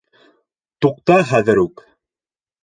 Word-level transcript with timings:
Туҡта 0.85 1.19
хәҙер 1.33 1.63
үк! 1.65 1.85